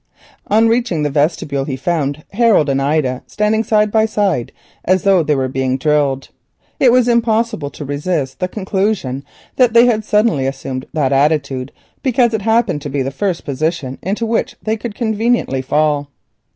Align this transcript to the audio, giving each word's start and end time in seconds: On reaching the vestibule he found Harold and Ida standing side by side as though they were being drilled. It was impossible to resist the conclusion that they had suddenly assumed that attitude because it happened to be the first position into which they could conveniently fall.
On 0.47 0.67
reaching 0.67 1.03
the 1.03 1.11
vestibule 1.11 1.65
he 1.65 1.75
found 1.75 2.23
Harold 2.33 2.69
and 2.69 2.81
Ida 2.81 3.21
standing 3.27 3.63
side 3.63 3.91
by 3.91 4.07
side 4.07 4.51
as 4.83 5.03
though 5.03 5.21
they 5.21 5.35
were 5.35 5.47
being 5.47 5.77
drilled. 5.77 6.29
It 6.79 6.91
was 6.91 7.07
impossible 7.07 7.69
to 7.69 7.85
resist 7.85 8.39
the 8.39 8.47
conclusion 8.47 9.23
that 9.57 9.73
they 9.73 9.85
had 9.85 10.03
suddenly 10.03 10.47
assumed 10.47 10.87
that 10.91 11.13
attitude 11.13 11.71
because 12.01 12.33
it 12.33 12.41
happened 12.41 12.81
to 12.81 12.89
be 12.89 13.03
the 13.03 13.11
first 13.11 13.45
position 13.45 13.99
into 14.01 14.25
which 14.25 14.55
they 14.63 14.75
could 14.75 14.95
conveniently 14.95 15.61
fall. 15.61 16.09